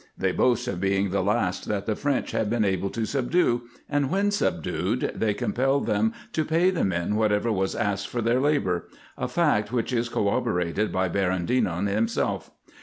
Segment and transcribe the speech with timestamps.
[0.17, 3.65] They boast of being the last that the French had been able to sub due,
[3.87, 8.23] and when subdued, they compelled them to pay the men what ever was asked for
[8.23, 12.49] their labour; a fact which is corroborated by Baron Denon himself.